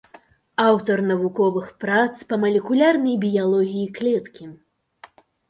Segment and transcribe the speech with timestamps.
[0.69, 4.43] Аўтар навуковых прац па малекулярнай біялогіі клеткі.